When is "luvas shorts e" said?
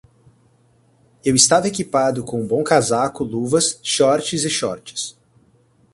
3.23-4.49